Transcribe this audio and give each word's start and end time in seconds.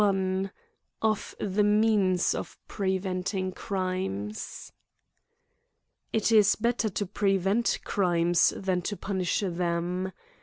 •XLI, 0.01 0.49
Of 1.03 1.35
the 1.39 1.63
Means 1.63 2.33
of 2.33 2.57
preventing 2.67 3.51
Crimes, 3.51 4.71
IT 6.11 6.31
is 6.31 6.55
better 6.55 6.89
to 6.89 7.05
prevent 7.05 7.77
crimes 7.83 8.51
than 8.57 8.81
to 8.81 8.97
punish 8.97 9.41
them. 9.45 10.11